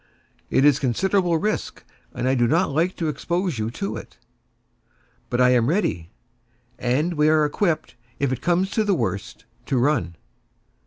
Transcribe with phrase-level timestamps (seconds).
[0.49, 4.17] It is considerable risk, and I do not like to expose you to it."
[5.29, 6.09] "But I am all ready;
[6.79, 10.15] and we are equipped, if it comes to the worst, to run!"